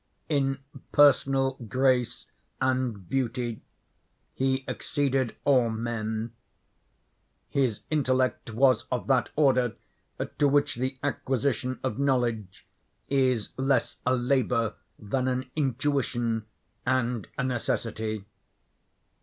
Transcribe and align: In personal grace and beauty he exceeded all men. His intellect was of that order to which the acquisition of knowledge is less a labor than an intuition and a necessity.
In 0.29 0.57
personal 0.91 1.57
grace 1.69 2.25
and 2.59 3.07
beauty 3.07 3.61
he 4.33 4.65
exceeded 4.67 5.35
all 5.45 5.69
men. 5.69 6.31
His 7.49 7.81
intellect 7.91 8.51
was 8.51 8.85
of 8.91 9.05
that 9.05 9.29
order 9.35 9.75
to 10.39 10.47
which 10.47 10.73
the 10.77 10.97
acquisition 11.03 11.79
of 11.83 11.99
knowledge 11.99 12.65
is 13.09 13.49
less 13.57 13.97
a 14.03 14.15
labor 14.15 14.73
than 14.97 15.27
an 15.27 15.51
intuition 15.55 16.47
and 16.83 17.27
a 17.37 17.43
necessity. 17.43 18.25